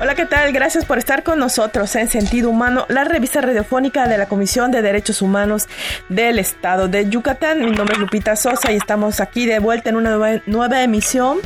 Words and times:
Hola, 0.00 0.14
¿qué 0.14 0.26
tal? 0.26 0.52
Gracias 0.52 0.84
por 0.84 0.98
estar 0.98 1.24
con 1.24 1.40
nosotros 1.40 1.96
en 1.96 2.06
Sentido 2.06 2.50
Humano, 2.50 2.86
la 2.88 3.02
revista 3.02 3.40
radiofónica 3.40 4.06
de 4.06 4.16
la 4.16 4.26
Comisión 4.26 4.70
de 4.70 4.80
Derechos 4.80 5.22
Humanos 5.22 5.66
del 6.08 6.38
Estado 6.38 6.86
de 6.86 7.10
Yucatán. 7.10 7.58
Mi 7.64 7.72
nombre 7.72 7.94
es 7.94 7.98
Lupita 7.98 8.36
Sosa 8.36 8.70
y 8.70 8.76
estamos 8.76 9.18
aquí 9.18 9.44
de 9.44 9.58
vuelta 9.58 9.90
en 9.90 9.96
una 9.96 10.40
nueva, 10.46 10.82
emisión. 10.84 11.38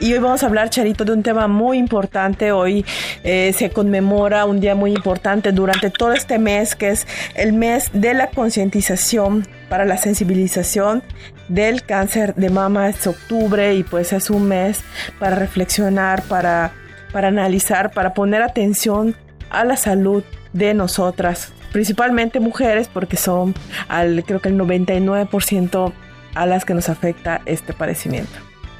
Y 0.00 0.12
hoy 0.12 0.18
vamos 0.18 0.42
a 0.42 0.46
hablar, 0.46 0.70
Charito, 0.70 1.04
de 1.04 1.12
un 1.12 1.22
tema 1.22 1.46
muy 1.46 1.78
importante. 1.78 2.50
Hoy 2.50 2.84
eh, 3.22 3.54
se 3.56 3.70
conmemora 3.70 4.44
un 4.44 4.58
día 4.58 4.74
muy 4.74 4.90
importante 4.90 5.52
durante 5.52 5.88
todo 5.90 6.12
este 6.12 6.40
mes, 6.40 6.74
que 6.74 6.88
es 6.88 7.06
el 7.36 7.52
mes 7.52 7.90
de 7.92 8.14
la 8.14 8.26
concientización 8.26 9.46
para 9.68 9.84
la 9.84 9.98
sensibilización 9.98 11.04
del 11.46 11.84
cáncer 11.84 12.34
de 12.34 12.50
mama. 12.50 12.88
Es 12.88 13.06
octubre 13.06 13.72
y 13.72 13.84
pues 13.84 14.12
es 14.12 14.30
un 14.30 14.48
mes 14.48 14.80
para 15.20 15.36
reflexionar, 15.36 16.22
para 16.22 16.72
para 17.12 17.28
analizar, 17.28 17.90
para 17.90 18.14
poner 18.14 18.42
atención 18.42 19.16
a 19.50 19.64
la 19.64 19.76
salud 19.76 20.22
de 20.52 20.74
nosotras, 20.74 21.52
principalmente 21.72 22.40
mujeres, 22.40 22.88
porque 22.92 23.16
son 23.16 23.54
al, 23.88 24.24
creo 24.24 24.40
que 24.40 24.48
el 24.48 24.58
99% 24.58 25.92
a 26.34 26.46
las 26.46 26.64
que 26.64 26.74
nos 26.74 26.88
afecta 26.88 27.40
este 27.46 27.72
padecimiento. 27.72 28.32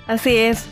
Así 0.07 0.37
es. 0.37 0.69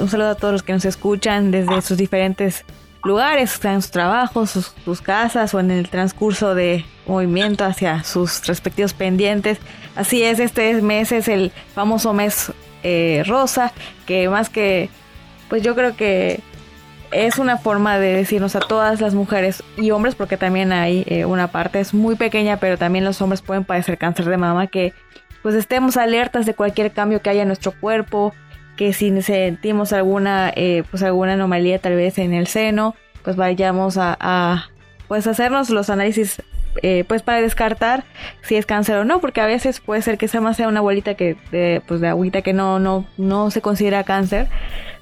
Un 0.00 0.08
saludo 0.08 0.30
a 0.30 0.34
todos 0.34 0.52
los 0.52 0.62
que 0.62 0.72
nos 0.72 0.84
escuchan 0.84 1.50
desde 1.50 1.80
sus 1.82 1.96
diferentes 1.96 2.64
lugares, 3.04 3.58
en 3.64 3.82
sus 3.82 3.90
trabajos, 3.90 4.50
sus, 4.50 5.00
casas 5.00 5.54
o 5.54 5.60
en 5.60 5.70
el 5.70 5.88
transcurso 5.88 6.54
de 6.54 6.84
movimiento 7.06 7.64
hacia 7.64 8.02
sus 8.04 8.46
respectivos 8.46 8.94
pendientes. 8.94 9.58
Así 9.96 10.22
es, 10.22 10.38
este 10.38 10.80
mes 10.82 11.12
es 11.12 11.28
el 11.28 11.52
famoso 11.74 12.12
mes 12.12 12.52
eh, 12.82 13.22
rosa, 13.26 13.72
que 14.06 14.28
más 14.28 14.48
que, 14.48 14.90
pues 15.48 15.62
yo 15.62 15.74
creo 15.74 15.96
que 15.96 16.40
es 17.12 17.38
una 17.38 17.58
forma 17.58 17.98
de 17.98 18.14
decirnos 18.14 18.56
a 18.56 18.60
todas 18.60 19.00
las 19.00 19.14
mujeres 19.14 19.62
y 19.76 19.90
hombres, 19.90 20.14
porque 20.14 20.36
también 20.36 20.72
hay 20.72 21.04
eh, 21.06 21.24
una 21.24 21.48
parte, 21.48 21.80
es 21.80 21.94
muy 21.94 22.14
pequeña, 22.16 22.58
pero 22.58 22.78
también 22.78 23.04
los 23.04 23.20
hombres 23.20 23.42
pueden 23.42 23.64
padecer 23.64 23.98
cáncer 23.98 24.26
de 24.26 24.36
mama, 24.36 24.66
que 24.68 24.92
pues 25.42 25.54
estemos 25.54 25.96
alertas 25.96 26.46
de 26.46 26.54
cualquier 26.54 26.92
cambio 26.92 27.22
que 27.22 27.30
haya 27.30 27.42
en 27.42 27.48
nuestro 27.48 27.72
cuerpo, 27.72 28.34
que 28.76 28.92
si 28.92 29.22
sentimos 29.22 29.92
alguna, 29.92 30.52
eh, 30.54 30.84
pues 30.90 31.02
alguna 31.02 31.34
anomalía 31.34 31.78
tal 31.78 31.96
vez 31.96 32.18
en 32.18 32.32
el 32.32 32.46
seno, 32.46 32.94
pues 33.22 33.36
vayamos 33.36 33.96
a, 33.98 34.70
pues 35.08 35.26
hacernos 35.26 35.70
los 35.70 35.90
análisis 35.90 36.42
eh, 36.82 37.04
pues 37.08 37.22
para 37.22 37.40
descartar 37.40 38.04
si 38.42 38.54
es 38.56 38.64
cáncer 38.64 38.96
o 38.96 39.04
no, 39.04 39.20
porque 39.20 39.40
a 39.40 39.46
veces 39.46 39.80
puede 39.80 40.02
ser 40.02 40.18
que 40.18 40.28
sea 40.28 40.40
más 40.40 40.56
sea 40.56 40.68
una 40.68 40.80
bolita 40.80 41.14
que 41.14 41.36
de, 41.50 41.82
pues 41.86 42.00
de 42.00 42.08
agüita 42.08 42.42
que 42.42 42.52
no, 42.52 42.78
no, 42.78 43.06
no 43.18 43.50
se 43.50 43.60
considera 43.60 44.04
cáncer, 44.04 44.48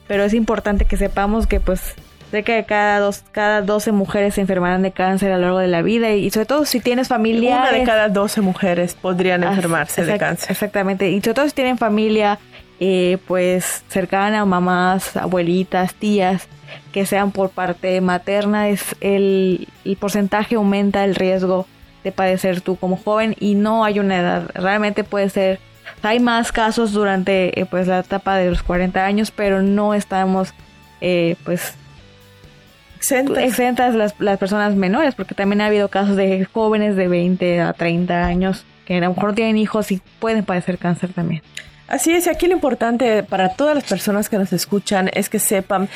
pero 0.08 0.24
es 0.24 0.34
importante 0.34 0.86
que 0.86 0.96
sepamos 0.96 1.46
que 1.46 1.60
pues 1.60 1.94
de 2.32 2.42
que 2.42 2.64
cada 2.64 2.98
dos, 3.00 3.24
cada 3.32 3.62
12 3.62 3.92
mujeres 3.92 4.34
se 4.34 4.40
enfermarán 4.40 4.82
de 4.82 4.90
cáncer 4.90 5.32
a 5.32 5.36
lo 5.36 5.42
largo 5.42 5.58
de 5.58 5.68
la 5.68 5.82
vida 5.82 6.12
y, 6.12 6.30
sobre 6.30 6.46
todo 6.46 6.64
si 6.64 6.80
tienes 6.80 7.08
familia. 7.08 7.58
Una 7.58 7.72
de 7.72 7.84
cada 7.84 8.08
12 8.08 8.40
mujeres 8.40 8.94
podrían 8.94 9.44
enfermarse 9.44 10.04
de 10.04 10.18
cáncer. 10.18 10.50
Exactamente. 10.50 11.10
Y 11.10 11.20
sobre 11.20 11.34
todo 11.34 11.46
si 11.46 11.52
tienen 11.52 11.78
familia, 11.78 12.38
eh, 12.80 13.18
pues 13.26 13.82
cercana, 13.88 14.44
mamás, 14.44 15.16
abuelitas, 15.16 15.94
tías, 15.94 16.48
que 16.92 17.06
sean 17.06 17.32
por 17.32 17.50
parte 17.50 18.00
materna, 18.00 18.68
es 18.68 18.94
el, 19.00 19.68
el 19.84 19.96
porcentaje 19.96 20.56
aumenta 20.56 21.04
el 21.04 21.14
riesgo 21.14 21.66
de 22.04 22.12
padecer 22.12 22.60
tú 22.60 22.76
como 22.76 22.96
joven 22.96 23.36
y 23.40 23.54
no 23.54 23.84
hay 23.84 24.00
una 24.00 24.18
edad. 24.18 24.50
Realmente 24.54 25.02
puede 25.02 25.30
ser 25.30 25.60
hay 26.02 26.20
más 26.20 26.52
casos 26.52 26.92
durante 26.92 27.58
eh, 27.60 27.66
pues 27.66 27.86
la 27.86 28.00
etapa 28.00 28.36
de 28.36 28.50
los 28.50 28.62
40 28.62 29.04
años, 29.04 29.30
pero 29.30 29.62
no 29.62 29.94
estamos 29.94 30.54
eh, 31.00 31.36
pues 31.44 31.74
exentas, 33.00 33.94
las, 33.94 34.18
las, 34.18 34.38
personas 34.38 34.74
menores, 34.74 35.14
porque 35.14 35.34
también 35.34 35.60
ha 35.60 35.66
habido 35.66 35.88
casos 35.88 36.16
de 36.16 36.44
jóvenes 36.44 36.96
de 36.96 37.08
20 37.08 37.60
a 37.60 37.72
30 37.72 38.24
años 38.24 38.64
que 38.84 38.96
a 38.96 39.00
lo 39.00 39.14
mejor 39.14 39.34
tienen 39.34 39.56
hijos 39.58 39.92
y 39.92 40.00
pueden 40.18 40.44
padecer 40.44 40.78
cáncer 40.78 41.12
también. 41.12 41.42
Así 41.88 42.12
es, 42.12 42.26
y 42.26 42.30
aquí 42.30 42.46
lo 42.46 42.52
importante 42.52 43.22
para 43.22 43.50
todas 43.50 43.74
las 43.74 43.84
personas 43.84 44.28
que 44.28 44.36
nos 44.36 44.52
escuchan 44.52 45.10
es 45.14 45.30
que 45.30 45.38
sepan 45.38 45.88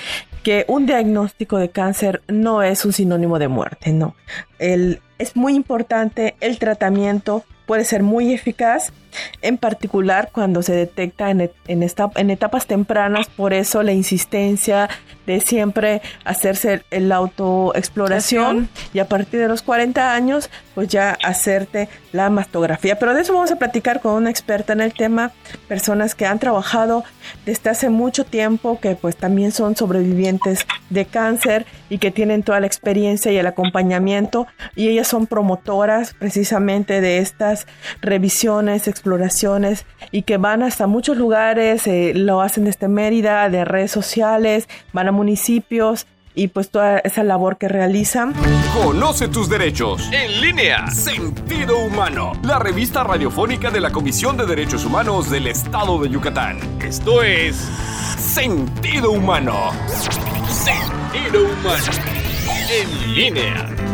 que 0.43 0.65
un 0.69 0.87
diagnóstico 0.87 1.59
de 1.59 1.69
cáncer 1.69 2.23
no 2.29 2.63
es 2.63 2.85
un 2.85 2.93
sinónimo 2.95 3.39
de 3.39 3.49
muerte, 3.49 3.93
no. 3.93 4.15
El, 4.59 5.01
es 5.19 5.37
muy 5.37 5.55
importante 5.55 6.35
el 6.41 6.59
tratamiento 6.59 7.45
puede 7.67 7.85
ser 7.85 8.03
muy 8.03 8.33
eficaz, 8.33 8.93
en 9.41 9.59
particular 9.59 10.31
cuando 10.33 10.63
se 10.63 10.75
detecta 10.75 11.31
en, 11.31 11.51
en, 11.69 11.83
esta, 11.83 12.11
en 12.17 12.31
etapas 12.31 12.67
tempranas, 12.67 13.29
por 13.29 13.53
eso 13.53 13.83
la 13.83 13.93
insistencia 13.93 14.89
de 15.27 15.41
siempre 15.41 16.03
hacerse 16.25 16.83
el 16.91 17.13
autoexploración 17.13 18.69
y 18.93 18.99
a 18.99 19.09
partir 19.09 19.41
de 19.41 19.49
los 19.49 19.63
40 19.63 20.15
años 20.15 20.51
pues 20.75 20.89
ya 20.89 21.17
hacerte 21.23 21.89
la 22.13 22.31
mastografía. 22.31 22.99
Pero 22.99 23.15
de 23.15 23.23
eso 23.23 23.35
vamos 23.35 23.53
a 23.53 23.57
platicar 23.57 24.01
con 24.01 24.15
una 24.15 24.31
experta 24.31 24.73
en 24.73 24.81
el 24.81 24.93
tema, 24.93 25.33
personas 25.69 26.15
que 26.15 26.27
han 26.27 26.39
trabajado 26.39 27.05
desde 27.47 27.71
hace 27.71 27.89
mucho 27.89 28.25
tiempo, 28.25 28.81
que 28.81 28.97
pues 28.97 29.17
también 29.17 29.53
son 29.53 29.77
sobrevivientes 29.77 30.67
de 30.91 31.05
cáncer 31.05 31.67
y 31.89 31.99
que 31.99 32.11
tienen 32.11 32.43
toda 32.43 32.61
la 32.61 32.67
experiencia 32.67 33.33
y 33.33 33.37
el 33.37 33.47
acompañamiento 33.47 34.47
y 34.75 34.89
ellas 34.89 35.09
son 35.09 35.27
promotoras 35.27 36.15
precisamente 36.15 37.01
de 37.01 37.19
estas 37.19 37.67
revisiones, 38.01 38.89
exploraciones 39.03 39.85
y 40.13 40.23
que 40.23 40.37
van 40.37 40.63
hasta 40.63 40.87
muchos 40.87 41.17
lugares, 41.17 41.87
eh, 41.89 42.13
lo 42.15 42.41
hacen 42.41 42.65
desde 42.65 42.87
Mérida, 42.87 43.49
de 43.51 43.65
redes 43.65 43.91
sociales, 43.91 44.69
van 44.93 45.09
a 45.09 45.13
municipios 45.13 46.07
y 46.35 46.49
pues 46.49 46.71
toda 46.71 46.99
esa 46.99 47.25
labor 47.25 47.59
que 47.59 47.69
realizan. 47.69 48.33
Conoce 48.73 49.29
tus 49.29 49.49
derechos. 49.49 50.09
En 50.13 50.41
línea. 50.41 50.87
Sentido 50.87 51.79
Humano. 51.79 52.33
La 52.45 52.59
revista 52.59 53.05
radiofónica 53.05 53.71
de 53.71 53.81
la 53.81 53.91
Comisión 53.91 54.37
de 54.37 54.47
Derechos 54.47 54.85
Humanos 54.85 55.31
del 55.31 55.49
Estado 55.49 55.99
de 55.99 56.09
Yucatán. 56.09 56.59
Esto 56.81 57.23
es 57.23 57.57
Sentido 58.17 59.11
Humano. 59.11 59.73
Sentido 60.49 61.45
Humano. 61.45 61.85
En 62.71 63.15
línea. 63.15 63.92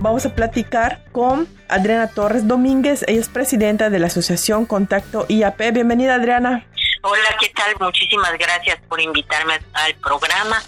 Vamos 0.00 0.24
a 0.26 0.34
platicar 0.34 1.02
con 1.10 1.48
Adriana 1.68 2.08
Torres 2.08 2.46
Domínguez. 2.46 3.04
Ella 3.08 3.20
es 3.20 3.28
presidenta 3.28 3.90
de 3.90 3.98
la 3.98 4.06
Asociación 4.06 4.64
Contacto 4.64 5.26
IAP. 5.28 5.72
Bienvenida, 5.72 6.14
Adriana. 6.14 6.64
Hola, 7.02 7.36
¿qué 7.40 7.48
tal? 7.48 7.74
Muchísimas 7.80 8.32
gracias 8.38 8.78
por 8.88 9.00
invitarme 9.00 9.54
al 9.72 9.94
programa. 9.96 10.62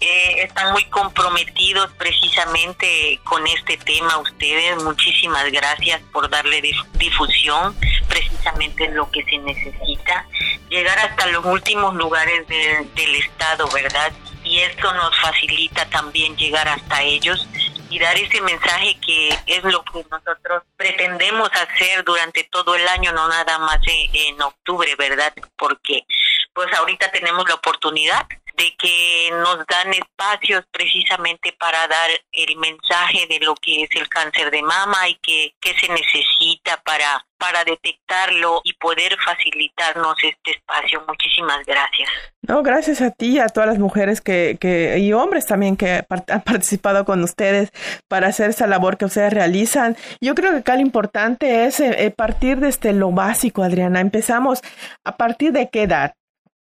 Eh, 0.00 0.42
están 0.44 0.72
muy 0.72 0.84
comprometidos 0.84 1.90
precisamente 1.98 3.20
con 3.24 3.44
este 3.48 3.78
tema 3.78 4.18
ustedes. 4.18 4.80
Muchísimas 4.84 5.50
gracias 5.50 6.00
por 6.12 6.30
darle 6.30 6.62
difusión, 6.94 7.74
precisamente 8.08 8.88
lo 8.92 9.10
que 9.10 9.24
se 9.24 9.38
necesita. 9.38 10.24
Llegar 10.68 10.98
hasta 11.00 11.26
los 11.26 11.44
últimos 11.44 11.96
lugares 11.96 12.46
del 12.46 13.14
Estado, 13.16 13.68
¿verdad? 13.74 14.12
Y 14.44 14.60
esto 14.60 14.92
nos 14.94 15.18
facilita 15.20 15.84
también 15.86 16.36
llegar 16.36 16.68
hasta 16.68 17.02
ellos 17.02 17.48
y 17.90 17.98
dar 17.98 18.16
ese 18.16 18.40
mensaje 18.40 18.98
que 19.00 19.28
es 19.46 19.64
lo 19.64 19.82
que 19.84 20.04
nosotros 20.10 20.62
pretendemos 20.76 21.50
hacer 21.52 22.04
durante 22.04 22.44
todo 22.44 22.74
el 22.74 22.86
año, 22.88 23.12
no 23.12 23.28
nada 23.28 23.58
más 23.58 23.78
en, 23.86 24.40
octubre, 24.42 24.94
¿verdad? 24.96 25.32
Porque 25.56 26.04
pues 26.52 26.72
ahorita 26.74 27.10
tenemos 27.10 27.48
la 27.48 27.54
oportunidad 27.54 28.26
de 28.58 28.74
que 28.76 29.30
nos 29.30 29.64
dan 29.66 29.94
espacios 29.94 30.64
precisamente 30.72 31.54
para 31.58 31.86
dar 31.86 32.10
el 32.32 32.56
mensaje 32.56 33.26
de 33.28 33.38
lo 33.38 33.54
que 33.54 33.84
es 33.84 33.90
el 33.94 34.08
cáncer 34.08 34.50
de 34.50 34.62
mama 34.62 35.08
y 35.08 35.14
que, 35.22 35.54
se 35.78 35.86
necesita 35.92 36.80
para, 36.82 37.24
para 37.36 37.62
detectarlo 37.62 38.62
y 38.64 38.72
poder 38.72 39.16
facilitarnos 39.24 40.16
este 40.24 40.52
espacio. 40.52 41.04
Muchísimas 41.06 41.64
gracias. 41.64 42.10
No, 42.42 42.62
gracias 42.62 43.00
a 43.00 43.10
ti 43.10 43.36
y 43.36 43.38
a 43.38 43.48
todas 43.48 43.68
las 43.68 43.78
mujeres 43.78 44.20
que, 44.20 44.56
que, 44.58 44.98
y 44.98 45.12
hombres 45.12 45.46
también 45.46 45.76
que 45.76 46.04
han 46.08 46.42
participado 46.42 47.04
con 47.04 47.22
ustedes 47.22 47.70
para 48.08 48.28
hacer 48.28 48.50
esa 48.50 48.66
labor 48.66 48.96
que 48.96 49.04
ustedes 49.04 49.32
realizan. 49.32 49.96
Yo 50.20 50.34
creo 50.34 50.50
que 50.52 50.58
acá 50.58 50.74
lo 50.74 50.80
importante 50.80 51.66
es 51.66 51.78
eh, 51.78 52.06
eh, 52.06 52.10
partir 52.10 52.56
desde 52.56 52.68
este, 52.70 52.92
lo 52.92 53.12
básico, 53.12 53.62
Adriana. 53.62 54.00
Empezamos 54.00 54.62
a 55.04 55.16
partir 55.16 55.52
de 55.52 55.68
qué 55.70 55.82
edad 55.82 56.14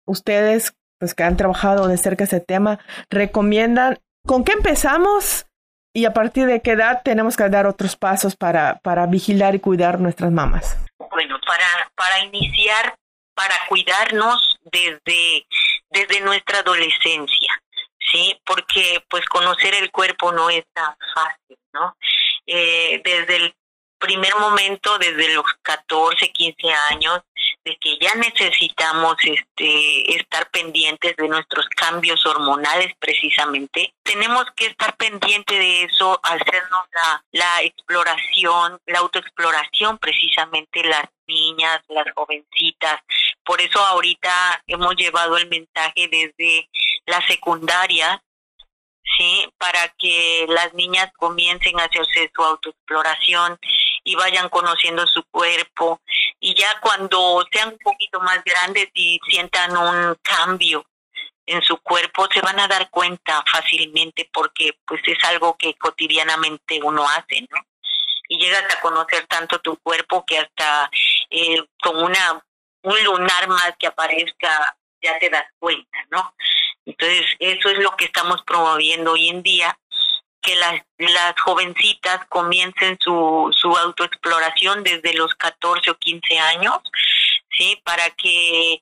ustedes 0.06 0.74
pues 1.00 1.14
que 1.14 1.24
han 1.24 1.38
trabajado 1.38 1.88
de 1.88 1.98
cerca 1.98 2.24
ese 2.24 2.40
tema, 2.40 2.80
recomiendan 3.10 4.00
con 4.26 4.44
qué 4.44 4.54
empezamos 4.54 5.46
y 5.94 6.06
a 6.06 6.14
partir 6.14 6.48
de 6.48 6.62
qué 6.62 6.72
edad 6.72 7.02
tenemos 7.04 7.38
que 7.38 7.48
dar 7.50 7.68
otros 7.68 7.96
pasos 7.96 8.36
para, 8.36 8.80
para 8.80 9.06
vigilar 9.06 9.56
y 9.56 9.60
cuidar 9.60 10.00
nuestras 10.00 10.32
mamas. 10.32 10.78
Bueno, 11.12 11.40
para, 11.46 11.92
para 11.96 12.20
iniciar, 12.26 12.96
para 13.36 13.56
cuidarnos 13.70 14.60
desde, 14.72 15.46
desde 15.90 16.22
nuestra 16.22 16.60
adolescencia, 16.60 17.62
¿sí? 18.12 18.40
Porque 18.46 19.04
pues 19.10 19.26
conocer 19.26 19.76
el 19.76 19.92
cuerpo 19.92 20.32
no 20.32 20.50
es 20.50 20.64
tan 20.74 20.96
fácil, 21.14 21.58
¿no? 21.74 21.96
Eh, 22.48 23.02
desde 23.04 23.36
el 23.36 23.56
primer 24.00 24.36
momento, 24.36 24.98
desde 24.98 25.34
los 25.34 25.46
14, 25.62 26.32
15 26.32 26.56
años, 26.92 27.22
de 27.64 27.78
que 27.78 27.98
ya 28.00 28.14
necesitamos 28.16 29.16
este, 29.24 30.16
estar 30.16 30.50
pendientes 30.52 31.16
de 31.16 31.28
nuestros 31.28 31.66
cambios 31.70 32.26
hormonales 32.26 32.94
precisamente. 33.00 33.94
Tenemos 34.04 34.46
que 34.56 34.68
estar 34.68 34.96
pendientes 34.98 35.58
de 35.58 35.84
eso, 35.84 36.20
hacernos 36.24 36.84
la, 36.94 37.24
la 37.32 37.62
exploración, 37.64 38.80
la 38.86 39.00
autoexploración 39.00 39.98
precisamente 39.98 40.84
las 40.84 41.06
niñas, 41.28 41.82
las 41.88 42.06
jovencitas. 42.14 43.02
Por 43.46 43.62
eso 43.62 43.80
ahorita 43.80 44.64
hemos 44.68 44.96
llevado 44.96 45.38
el 45.38 45.48
mensaje 45.48 46.08
desde 46.10 46.70
la 47.06 47.26
secundaria 47.28 48.22
¿sí? 49.18 49.48
Para 49.58 49.90
que 49.98 50.46
las 50.50 50.74
niñas 50.74 51.12
comiencen 51.18 51.80
a 51.80 51.86
hacerse 51.86 52.32
su 52.34 52.44
autoexploración 52.44 53.60
y 54.04 54.16
vayan 54.16 54.50
conociendo 54.50 55.06
su 55.08 55.24
cuerpo. 55.26 56.02
Y 56.46 56.54
ya 56.56 56.78
cuando 56.82 57.42
sean 57.50 57.70
un 57.70 57.78
poquito 57.78 58.20
más 58.20 58.44
grandes 58.44 58.90
y 58.94 59.18
sientan 59.30 59.78
un 59.78 60.14
cambio 60.22 60.86
en 61.46 61.62
su 61.62 61.78
cuerpo, 61.78 62.28
se 62.34 62.42
van 62.42 62.60
a 62.60 62.68
dar 62.68 62.90
cuenta 62.90 63.42
fácilmente 63.50 64.30
porque 64.34 64.78
pues 64.86 65.02
es 65.06 65.24
algo 65.24 65.56
que 65.58 65.74
cotidianamente 65.76 66.82
uno 66.84 67.08
hace, 67.08 67.48
¿no? 67.50 67.58
Y 68.28 68.38
llegas 68.40 68.66
a 68.76 68.82
conocer 68.82 69.26
tanto 69.28 69.60
tu 69.60 69.78
cuerpo 69.78 70.26
que 70.26 70.40
hasta 70.40 70.92
eh, 71.30 71.64
con 71.82 72.04
una 72.04 72.44
un 72.82 73.04
lunar 73.06 73.48
más 73.48 73.76
que 73.80 73.88
aparezca 73.88 74.76
ya 75.02 75.18
te 75.20 75.30
das 75.30 75.46
cuenta, 75.60 75.98
¿no? 76.12 76.36
Entonces, 76.86 77.26
eso 77.40 77.70
es 77.70 77.80
lo 77.80 77.96
que 77.96 78.06
estamos 78.06 78.42
promoviendo 78.44 79.14
hoy 79.14 79.30
en 79.30 79.44
día, 79.44 79.78
que 80.44 80.56
las, 80.58 80.82
las 80.98 81.34
jovencitas 81.44 82.26
comiencen 82.30 82.98
su, 83.00 83.50
su 83.56 83.70
autoexploración 83.76 84.84
desde 84.84 85.14
los 85.14 85.34
14 85.36 85.90
o 85.90 85.98
15 85.98 86.38
años, 86.40 86.80
¿sí? 87.58 87.82
Para 87.84 88.10
que 88.12 88.82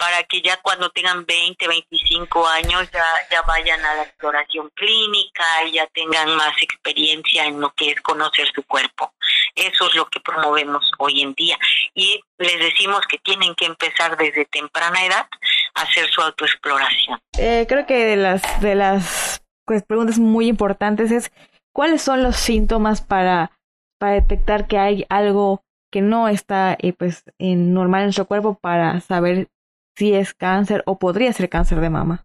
para 0.00 0.22
que 0.22 0.40
ya 0.40 0.56
cuando 0.62 0.88
tengan 0.88 1.26
20, 1.26 1.68
25 1.68 2.48
años 2.48 2.90
ya, 2.90 3.04
ya 3.30 3.42
vayan 3.42 3.84
a 3.84 3.96
la 3.96 4.04
exploración 4.04 4.70
clínica 4.74 5.44
y 5.66 5.72
ya 5.72 5.86
tengan 5.88 6.34
más 6.36 6.54
experiencia 6.62 7.44
en 7.44 7.60
lo 7.60 7.70
que 7.74 7.90
es 7.90 8.00
conocer 8.00 8.50
su 8.54 8.62
cuerpo. 8.62 9.12
Eso 9.54 9.88
es 9.88 9.94
lo 9.94 10.06
que 10.06 10.20
promovemos 10.20 10.90
hoy 10.98 11.20
en 11.20 11.34
día. 11.34 11.58
Y 11.92 12.18
les 12.38 12.58
decimos 12.60 13.02
que 13.10 13.18
tienen 13.18 13.54
que 13.54 13.66
empezar 13.66 14.16
desde 14.16 14.46
temprana 14.46 15.04
edad 15.04 15.26
a 15.74 15.82
hacer 15.82 16.08
su 16.10 16.22
autoexploración. 16.22 17.20
Eh, 17.38 17.66
creo 17.68 17.84
que 17.86 18.06
de 18.06 18.16
las, 18.16 18.62
de 18.62 18.74
las 18.76 19.42
pues, 19.70 19.84
preguntas 19.84 20.18
muy 20.18 20.48
importantes 20.48 21.12
es 21.12 21.30
cuáles 21.72 22.02
son 22.02 22.24
los 22.24 22.34
síntomas 22.34 23.02
para, 23.02 23.52
para 24.00 24.14
detectar 24.14 24.66
que 24.66 24.78
hay 24.78 25.06
algo 25.08 25.62
que 25.92 26.00
no 26.00 26.26
está 26.26 26.76
eh, 26.80 26.92
pues 26.92 27.22
en 27.38 27.72
normal 27.72 28.02
en 28.02 28.12
su 28.12 28.26
cuerpo 28.26 28.58
para 28.60 29.00
saber 29.00 29.46
si 29.94 30.12
es 30.12 30.34
cáncer 30.34 30.82
o 30.86 30.98
podría 30.98 31.32
ser 31.32 31.48
cáncer 31.48 31.78
de 31.78 31.88
mama? 31.88 32.24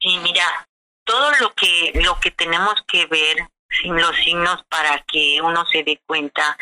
Sí, 0.00 0.16
mira, 0.22 0.44
todo 1.02 1.32
lo 1.40 1.52
que 1.54 2.00
lo 2.04 2.20
que 2.20 2.30
tenemos 2.30 2.74
que 2.86 3.06
ver 3.06 3.48
los 3.84 4.14
signos 4.18 4.62
para 4.68 5.02
que 5.10 5.40
uno 5.42 5.66
se 5.66 5.82
dé 5.82 6.00
cuenta 6.06 6.56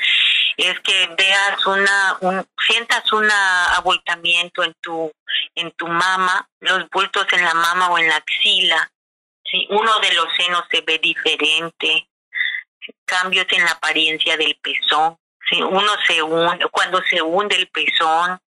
es 0.56 0.81
que 0.81 1.11
veas 1.19 1.67
una 1.67 2.17
un, 2.23 2.46
sientas 2.67 3.12
un 3.12 3.29
abultamiento 3.76 4.64
en 4.64 4.73
tu 4.81 5.12
en 5.56 5.70
tu 5.73 5.88
mama, 5.88 6.49
los 6.61 6.88
bultos 6.88 7.26
en 7.32 7.44
la 7.44 7.53
mama 7.53 7.91
o 7.91 7.99
en 7.99 8.08
la 8.08 8.17
axila. 8.17 8.91
Si 9.50 9.67
uno 9.70 9.99
de 10.00 10.14
los 10.14 10.32
senos 10.35 10.64
se 10.70 10.81
ve 10.82 10.99
diferente, 10.99 12.08
cambios 13.05 13.47
en 13.50 13.64
la 13.64 13.73
apariencia 13.73 14.37
del 14.37 14.56
pezón, 14.56 15.19
si 15.49 15.61
uno 15.62 15.93
se 16.06 16.23
hunde, 16.23 16.67
cuando 16.70 17.02
se 17.02 17.20
hunde 17.20 17.56
el 17.56 17.69
pezón, 17.69 18.38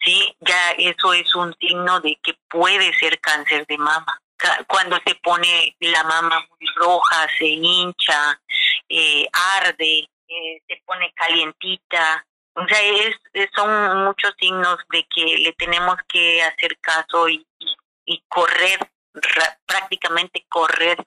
¿sí? 0.00 0.34
Ya 0.40 0.70
eso 0.78 1.12
es 1.12 1.34
un 1.34 1.54
signo 1.60 2.00
de 2.00 2.18
que 2.22 2.34
puede 2.48 2.92
ser 2.94 3.20
cáncer 3.20 3.66
de 3.66 3.76
mama. 3.76 4.20
Cuando 4.66 4.98
se 5.04 5.16
pone 5.16 5.76
la 5.80 6.04
mama 6.04 6.46
muy 6.48 6.68
roja, 6.76 7.28
se 7.38 7.46
hincha, 7.46 8.40
eh, 8.88 9.28
arde, 9.56 10.08
eh, 10.28 10.62
se 10.66 10.82
pone 10.86 11.12
calientita. 11.14 12.24
O 12.54 12.66
sea, 12.66 12.80
es, 12.80 13.16
son 13.54 14.04
muchos 14.04 14.32
signos 14.38 14.78
de 14.90 15.06
que 15.14 15.38
le 15.38 15.52
tenemos 15.54 15.96
que 16.08 16.42
hacer 16.42 16.78
caso 16.78 17.28
y 17.28 17.44
correr, 18.28 18.78
prácticamente 19.66 20.44
correr 20.48 21.04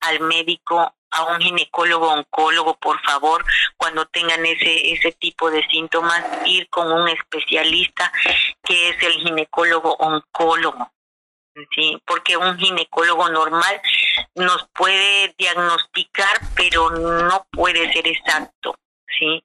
al 0.00 0.20
médico 0.20 0.94
a 1.10 1.24
un 1.24 1.40
ginecólogo 1.40 2.12
oncólogo, 2.12 2.76
por 2.78 3.00
favor, 3.00 3.44
cuando 3.76 4.06
tengan 4.06 4.44
ese, 4.44 4.92
ese 4.92 5.12
tipo 5.12 5.50
de 5.50 5.66
síntomas, 5.68 6.22
ir 6.46 6.68
con 6.68 6.90
un 6.92 7.08
especialista 7.08 8.12
que 8.62 8.90
es 8.90 9.02
el 9.02 9.12
ginecólogo 9.14 9.94
oncólogo. 9.94 10.92
Sí, 11.74 12.00
porque 12.06 12.36
un 12.36 12.56
ginecólogo 12.56 13.28
normal 13.30 13.80
nos 14.36 14.68
puede 14.72 15.34
diagnosticar, 15.36 16.38
pero 16.54 16.90
no 16.90 17.46
puede 17.50 17.92
ser 17.92 18.06
exacto, 18.06 18.76
¿sí? 19.18 19.42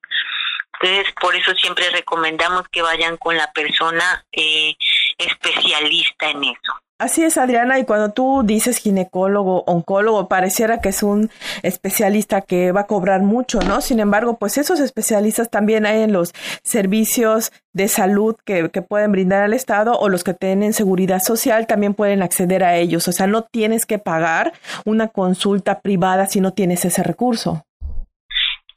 Entonces, 0.80 1.14
por 1.20 1.36
eso 1.36 1.54
siempre 1.56 1.90
recomendamos 1.90 2.68
que 2.70 2.82
vayan 2.82 3.18
con 3.18 3.36
la 3.36 3.52
persona 3.52 4.26
eh, 4.32 4.76
especialista 5.18 6.30
en 6.30 6.44
eso. 6.44 6.74
Así 7.04 7.22
es, 7.22 7.38
Adriana, 7.38 7.80
y 7.80 7.84
cuando 7.84 8.14
tú 8.14 8.44
dices 8.46 8.78
ginecólogo, 8.78 9.66
oncólogo, 9.68 10.30
pareciera 10.30 10.80
que 10.80 10.88
es 10.88 11.04
un 11.04 11.30
especialista 11.62 12.40
que 12.40 12.72
va 12.72 12.82
a 12.82 12.88
cobrar 12.88 13.20
mucho, 13.20 13.60
¿no? 13.60 13.82
Sin 13.82 14.00
embargo, 14.00 14.38
pues 14.38 14.58
esos 14.58 14.80
especialistas 14.80 15.50
también 15.50 15.86
hay 15.86 16.02
en 16.04 16.14
los 16.14 16.32
servicios 16.64 17.52
de 17.74 17.90
salud 17.90 18.38
que, 18.46 18.70
que 18.70 18.82
pueden 18.82 19.12
brindar 19.12 19.44
al 19.44 19.54
Estado 19.54 20.00
o 20.00 20.08
los 20.08 20.24
que 20.24 20.34
tienen 20.34 20.72
seguridad 20.72 21.22
social 21.22 21.68
también 21.68 21.94
pueden 21.94 22.24
acceder 22.24 22.64
a 22.64 22.78
ellos. 22.78 23.06
O 23.10 23.12
sea, 23.12 23.28
no 23.28 23.42
tienes 23.42 23.86
que 23.86 24.00
pagar 24.00 24.54
una 24.86 25.10
consulta 25.10 25.82
privada 25.82 26.28
si 26.28 26.40
no 26.40 26.54
tienes 26.54 26.86
ese 26.86 27.04
recurso. 27.04 27.66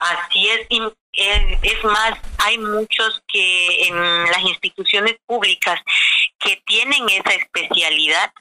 Así 0.00 0.48
es, 0.48 0.66
es 1.62 1.84
más, 1.84 2.18
hay 2.38 2.58
muchos 2.58 3.22
que 3.28 3.86
en 3.86 4.24
las 4.24 4.42
instituciones 4.42 5.14
públicas 5.26 5.80
que 6.38 6.62
tienen 6.66 7.08
esa 7.08 7.34
especialidad, 7.34 8.32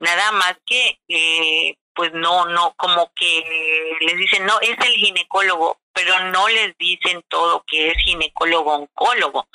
nada 0.00 0.32
más 0.32 0.56
que 0.66 0.98
eh, 1.08 1.76
pues 1.94 2.12
no, 2.12 2.46
no, 2.46 2.74
como 2.76 3.12
que 3.14 3.96
les 4.00 4.16
dicen, 4.16 4.44
no, 4.46 4.60
es 4.60 4.76
el 4.78 4.94
ginecólogo, 4.94 5.78
pero 5.92 6.18
no 6.30 6.48
les 6.48 6.76
dicen 6.76 7.22
todo 7.28 7.64
que 7.66 7.90
es 7.90 7.98
ginecólogo 7.98 8.74
oncólogo, 8.74 9.48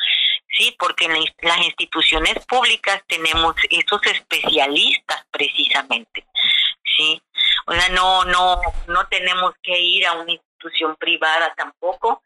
sí, 0.58 0.76
porque 0.80 1.06
en 1.06 1.26
las 1.42 1.66
instituciones 1.66 2.46
públicas 2.46 3.04
tenemos 3.08 3.56
esos 3.70 4.02
especialistas 4.06 5.26
precisamente, 5.30 6.26
sí, 6.84 7.22
o 7.68 7.74
sea, 7.74 7.90
no, 7.90 8.24
no, 8.26 8.62
no 8.88 9.08
tenemos 9.08 9.54
que 9.62 9.78
ir 9.78 10.08
a 10.08 10.14
una 10.14 10.32
institución 10.32 10.96
privada 10.96 11.54
tampoco, 11.56 12.24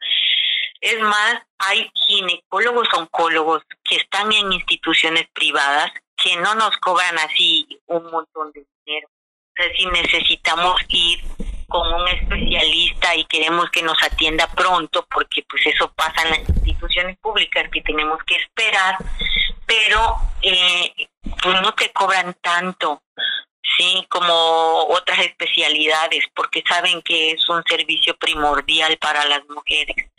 es 0.79 0.99
más, 0.99 1.41
hay 1.59 1.89
ginecólogos 1.95 2.87
oncólogos 2.93 3.63
están 3.95 4.31
en 4.31 4.53
instituciones 4.53 5.27
privadas 5.33 5.91
que 6.15 6.35
no 6.37 6.55
nos 6.55 6.75
cobran 6.77 7.17
así 7.19 7.67
un 7.87 8.03
montón 8.09 8.51
de 8.53 8.65
dinero. 8.85 9.07
O 9.07 9.55
sea, 9.55 9.65
si 9.75 9.85
necesitamos 9.85 10.81
ir 10.89 11.19
con 11.67 11.91
un 11.91 12.07
especialista 12.07 13.15
y 13.15 13.25
queremos 13.25 13.69
que 13.71 13.81
nos 13.81 14.01
atienda 14.03 14.47
pronto, 14.47 15.07
porque 15.09 15.43
pues 15.49 15.65
eso 15.65 15.91
pasa 15.93 16.21
en 16.21 16.29
las 16.29 16.49
instituciones 16.49 17.17
públicas 17.17 17.67
que 17.71 17.81
tenemos 17.81 18.19
que 18.25 18.35
esperar, 18.35 18.97
pero 19.65 20.17
eh, 20.41 20.93
pues 21.41 21.61
no 21.61 21.73
te 21.73 21.91
cobran 21.91 22.35
tanto, 22.41 23.01
sí, 23.77 24.05
como 24.09 24.85
otras 24.89 25.19
especialidades, 25.19 26.25
porque 26.35 26.63
saben 26.67 27.01
que 27.01 27.31
es 27.31 27.49
un 27.49 27.63
servicio 27.63 28.15
primordial 28.17 28.97
para 28.97 29.25
las 29.25 29.41
mujeres. 29.49 30.11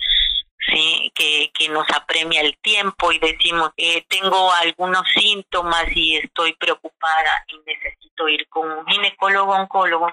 ¿Sí? 0.67 1.13
que, 1.15 1.51
que 1.55 1.69
nos 1.69 1.89
apremia 1.91 2.41
el 2.41 2.57
tiempo 2.59 3.13
y 3.13 3.19
decimos, 3.19 3.71
eh, 3.77 4.05
tengo 4.09 4.53
algunos 4.53 5.03
síntomas 5.15 5.85
y 5.95 6.17
estoy 6.17 6.55
preocupada 6.55 7.45
y 7.49 7.59
necesito 7.67 8.29
ir 8.29 8.49
con 8.49 8.71
un 8.71 8.87
ginecólogo, 8.87 9.53
oncólogo. 9.53 10.13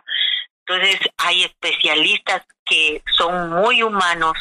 Entonces 0.66 1.00
hay 1.18 1.44
especialistas 1.44 2.44
que 2.66 3.02
son 3.18 3.50
muy 3.50 3.84
humanos, 3.84 4.38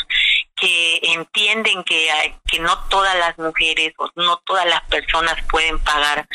que 0.54 1.00
entienden 1.02 1.82
que, 1.84 2.08
que 2.46 2.60
no 2.60 2.78
todas 2.88 3.16
las 3.16 3.36
mujeres 3.38 3.94
o 3.96 4.10
no 4.16 4.36
todas 4.44 4.66
las 4.66 4.82
personas 4.82 5.36
pueden 5.50 5.78
pagar 5.80 6.28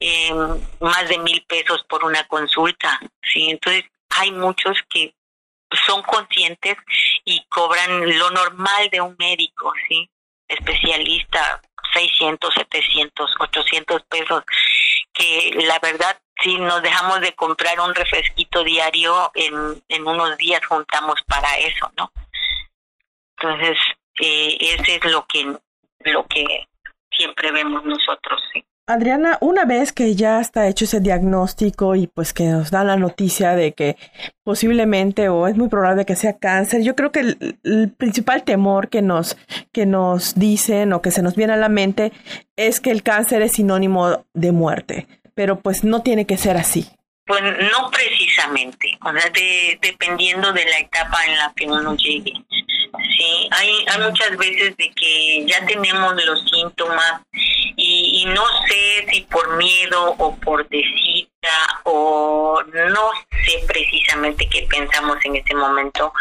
eh, 0.00 0.34
más 0.80 1.08
de 1.08 1.18
mil 1.18 1.42
pesos 1.46 1.84
por 1.88 2.04
una 2.04 2.26
consulta. 2.26 3.00
¿sí? 3.32 3.50
Entonces 3.50 3.84
hay 4.10 4.32
muchos 4.32 4.76
que 4.90 5.14
son 5.88 6.02
conscientes 6.02 6.76
y 7.24 7.44
cobran 7.48 8.18
lo 8.18 8.30
normal 8.30 8.90
de 8.90 9.00
un 9.00 9.16
médico, 9.18 9.72
¿sí? 9.88 10.08
Especialista, 10.46 11.60
600, 11.94 12.54
700, 12.54 13.36
800 13.40 14.02
pesos, 14.04 14.44
que 15.12 15.52
la 15.66 15.78
verdad, 15.80 16.20
si 16.42 16.58
nos 16.58 16.82
dejamos 16.82 17.20
de 17.20 17.34
comprar 17.34 17.80
un 17.80 17.94
refresquito 17.94 18.62
diario, 18.62 19.32
en, 19.34 19.82
en 19.88 20.06
unos 20.06 20.36
días 20.36 20.64
juntamos 20.66 21.16
para 21.26 21.56
eso, 21.58 21.90
¿no? 21.96 22.12
Entonces, 23.36 23.78
Eh, 24.20 24.56
ese 24.60 24.96
es 24.96 25.04
lo 25.12 25.24
que, 25.26 25.44
lo 26.00 26.26
que 26.26 26.66
siempre 27.12 27.52
vemos 27.52 27.84
nosotros. 27.84 28.40
Adriana, 28.88 29.36
una 29.42 29.66
vez 29.66 29.92
que 29.92 30.14
ya 30.14 30.40
está 30.40 30.66
hecho 30.66 30.86
ese 30.86 31.00
diagnóstico 31.00 31.94
y 31.94 32.06
pues 32.06 32.32
que 32.32 32.44
nos 32.44 32.70
da 32.70 32.84
la 32.84 32.96
noticia 32.96 33.54
de 33.54 33.74
que 33.74 33.98
posiblemente 34.44 35.28
o 35.28 35.46
es 35.46 35.58
muy 35.58 35.68
probable 35.68 36.06
que 36.06 36.16
sea 36.16 36.38
cáncer, 36.38 36.82
yo 36.82 36.96
creo 36.96 37.12
que 37.12 37.20
el, 37.20 37.92
principal 37.98 38.44
temor 38.44 38.88
que 38.88 39.02
nos, 39.02 39.36
que 39.72 39.84
nos 39.84 40.36
dicen 40.36 40.94
o 40.94 41.02
que 41.02 41.10
se 41.10 41.20
nos 41.20 41.36
viene 41.36 41.52
a 41.52 41.56
la 41.58 41.68
mente 41.68 42.12
es 42.56 42.80
que 42.80 42.90
el 42.90 43.02
cáncer 43.02 43.42
es 43.42 43.52
sinónimo 43.52 44.24
de 44.32 44.52
muerte, 44.52 45.06
pero 45.34 45.60
pues 45.60 45.84
no 45.84 46.00
tiene 46.00 46.24
que 46.24 46.38
ser 46.38 46.56
así. 46.56 46.88
Pues 47.26 47.42
no 47.42 47.90
precisamente, 47.90 48.98
o 49.04 49.12
sea, 49.12 49.30
dependiendo 49.82 50.50
de 50.54 50.64
la 50.64 50.78
etapa 50.78 51.26
en 51.26 51.36
la 51.36 51.52
que 51.54 51.66
uno 51.66 51.94
llegue. 51.94 52.32
Sí, 53.18 53.48
hay, 53.50 53.70
hay 53.86 54.00
muchas 54.00 54.34
veces 54.38 54.74
de 54.78 54.90
que 54.92 55.44
ya 55.46 55.62
tenemos 55.66 56.14
los 56.24 56.42
síntomas 56.48 57.20
y, 58.18 58.26
no 58.26 58.44
sé 58.66 59.06
si 59.10 59.20
por 59.22 59.56
miedo 59.56 60.14
o 60.18 60.36
por 60.36 60.68
desita 60.68 61.80
o 61.84 62.62
no 62.64 63.10
sé 63.44 63.64
precisamente 63.66 64.48
qué 64.48 64.66
pensamos 64.68 65.16
en 65.24 65.36
ese 65.36 65.54
momento, 65.54 66.12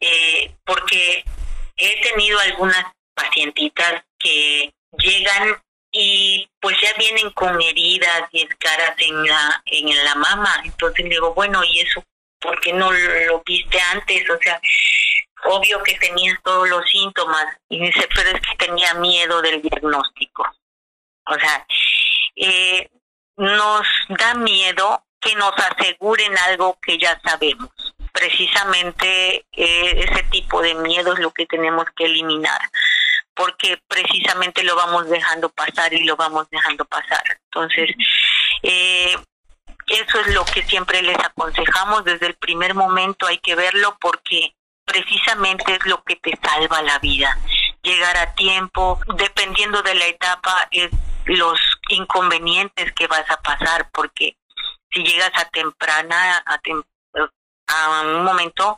eh, 0.00 0.52
porque 0.64 1.24
he 1.76 2.02
tenido 2.02 2.38
algunas 2.40 2.84
pacientitas 3.14 4.04
que 4.18 4.72
llegan 4.98 5.60
y 5.90 6.48
pues 6.60 6.76
ya 6.80 6.92
vienen 6.98 7.30
con 7.30 7.60
heridas 7.60 8.22
y 8.32 8.42
escaras 8.42 8.94
en 8.98 9.26
la 9.26 9.62
en 9.66 10.04
la 10.04 10.14
mama. 10.14 10.62
Entonces 10.64 11.08
digo 11.08 11.34
bueno 11.34 11.62
y 11.64 11.80
eso 11.80 12.02
por 12.40 12.60
qué 12.60 12.72
no 12.72 12.90
lo 12.92 13.42
viste 13.44 13.78
antes 13.92 14.28
o 14.28 14.38
sea 14.42 14.60
obvio 15.44 15.82
que 15.82 15.94
tenías 15.94 16.38
todos 16.42 16.68
los 16.68 16.88
síntomas 16.88 17.46
y 17.68 17.80
dice 17.80 18.08
pero 18.14 18.30
es 18.30 18.40
que 18.40 18.66
tenía 18.66 18.94
miedo 18.94 19.40
del 19.42 19.62
diagnóstico 19.62 20.44
o 21.26 21.34
sea, 21.38 21.66
eh, 22.36 22.90
nos 23.36 23.86
da 24.08 24.34
miedo 24.34 25.04
que 25.20 25.34
nos 25.36 25.52
aseguren 25.56 26.36
algo 26.38 26.78
que 26.82 26.98
ya 26.98 27.18
sabemos. 27.24 27.70
Precisamente 28.12 29.46
eh, 29.52 30.04
ese 30.08 30.22
tipo 30.24 30.60
de 30.60 30.74
miedo 30.74 31.14
es 31.14 31.20
lo 31.20 31.30
que 31.30 31.46
tenemos 31.46 31.86
que 31.96 32.04
eliminar, 32.04 32.60
porque 33.34 33.80
precisamente 33.88 34.64
lo 34.64 34.76
vamos 34.76 35.08
dejando 35.08 35.48
pasar 35.48 35.94
y 35.94 36.04
lo 36.04 36.16
vamos 36.16 36.48
dejando 36.50 36.84
pasar. 36.84 37.22
Entonces, 37.44 37.90
eh, 38.62 39.16
eso 39.86 40.20
es 40.20 40.34
lo 40.34 40.44
que 40.44 40.62
siempre 40.64 41.02
les 41.02 41.18
aconsejamos 41.18 42.04
desde 42.04 42.26
el 42.26 42.34
primer 42.34 42.74
momento, 42.74 43.26
hay 43.26 43.38
que 43.38 43.54
verlo 43.54 43.96
porque 44.00 44.54
precisamente 44.84 45.74
es 45.74 45.86
lo 45.86 46.02
que 46.04 46.16
te 46.16 46.38
salva 46.42 46.82
la 46.82 46.98
vida. 46.98 47.38
Llegar 47.82 48.16
a 48.16 48.34
tiempo, 48.34 49.00
dependiendo 49.16 49.82
de 49.82 49.94
la 49.94 50.06
etapa, 50.06 50.68
es 50.70 50.90
los 51.26 51.60
inconvenientes 51.88 52.92
que 52.92 53.06
vas 53.06 53.28
a 53.30 53.40
pasar, 53.40 53.90
porque 53.92 54.36
si 54.90 55.02
llegas 55.02 55.32
a 55.34 55.44
temprana, 55.46 56.42
a, 56.46 56.60
a 57.68 58.00
un 58.02 58.24
momento 58.24 58.76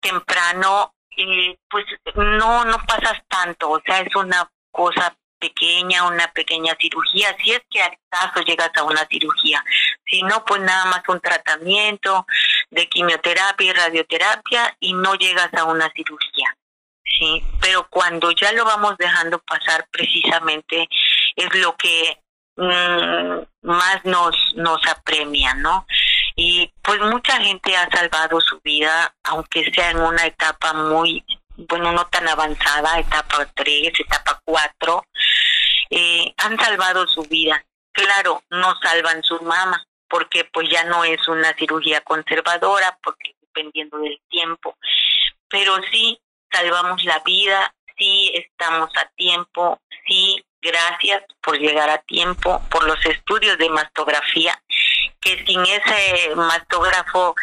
temprano, 0.00 0.94
eh, 1.16 1.56
pues 1.68 1.84
no, 2.16 2.64
no 2.64 2.78
pasas 2.86 3.22
tanto, 3.28 3.70
o 3.70 3.80
sea, 3.84 4.00
es 4.00 4.14
una 4.16 4.50
cosa 4.70 5.16
pequeña, 5.38 6.04
una 6.04 6.28
pequeña 6.32 6.76
cirugía, 6.80 7.36
si 7.42 7.50
es 7.52 7.62
que 7.68 7.82
al 7.82 7.98
caso 8.08 8.40
llegas 8.42 8.70
a 8.76 8.84
una 8.84 9.04
cirugía, 9.06 9.64
si 10.06 10.22
no, 10.22 10.44
pues 10.44 10.60
nada 10.60 10.84
más 10.86 11.02
un 11.08 11.20
tratamiento 11.20 12.26
de 12.70 12.88
quimioterapia 12.88 13.70
y 13.70 13.72
radioterapia 13.72 14.76
y 14.78 14.92
no 14.92 15.14
llegas 15.16 15.52
a 15.54 15.64
una 15.64 15.90
cirugía. 15.90 16.56
Sí, 17.04 17.44
pero 17.60 17.86
cuando 17.90 18.30
ya 18.30 18.52
lo 18.52 18.64
vamos 18.64 18.96
dejando 18.96 19.38
pasar 19.40 19.86
precisamente 19.90 20.88
es 21.36 21.54
lo 21.54 21.76
que 21.76 22.18
mm, 22.56 23.66
más 23.66 24.04
nos, 24.04 24.36
nos 24.56 24.86
apremia, 24.86 25.54
¿no? 25.54 25.86
Y 26.34 26.72
pues 26.82 27.00
mucha 27.00 27.40
gente 27.40 27.76
ha 27.76 27.88
salvado 27.90 28.40
su 28.40 28.60
vida, 28.60 29.14
aunque 29.24 29.70
sea 29.72 29.90
en 29.90 30.00
una 30.00 30.26
etapa 30.26 30.72
muy, 30.72 31.24
bueno, 31.56 31.92
no 31.92 32.06
tan 32.06 32.28
avanzada, 32.28 32.98
etapa 32.98 33.46
3, 33.54 33.92
etapa 34.00 34.40
4, 34.44 35.06
eh, 35.90 36.34
han 36.38 36.58
salvado 36.58 37.06
su 37.06 37.22
vida. 37.24 37.64
Claro, 37.92 38.42
no 38.50 38.74
salvan 38.80 39.22
su 39.22 39.40
mama, 39.42 39.84
porque 40.08 40.44
pues 40.44 40.68
ya 40.70 40.84
no 40.84 41.04
es 41.04 41.28
una 41.28 41.52
cirugía 41.54 42.00
conservadora, 42.00 42.98
porque 43.02 43.34
dependiendo 43.40 43.98
del 43.98 44.18
tiempo, 44.30 44.76
pero 45.48 45.76
sí 45.90 46.18
salvamos 46.50 47.04
la 47.04 47.18
vida, 47.20 47.74
sí 47.98 48.32
estamos 48.34 48.90
a 48.96 49.06
tiempo, 49.16 49.78
sí 50.06 50.42
Gracias 50.62 51.24
por 51.42 51.58
llegar 51.58 51.90
a 51.90 51.98
tiempo, 51.98 52.62
por 52.70 52.84
los 52.84 53.04
estudios 53.04 53.58
de 53.58 53.68
mastografía, 53.68 54.62
que 55.20 55.44
sin 55.44 55.60
ese 55.62 56.36
mastógrafo 56.36 57.34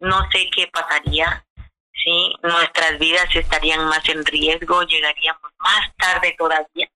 no 0.00 0.30
sé 0.30 0.50
qué 0.54 0.66
pasaría. 0.66 1.44
Sí, 1.92 2.34
nuestras 2.42 2.98
vidas 2.98 3.34
estarían 3.34 3.86
más 3.86 4.06
en 4.08 4.24
riesgo, 4.24 4.82
llegaríamos 4.82 5.50
más 5.58 5.96
tarde 5.96 6.34
todavía. 6.38 6.88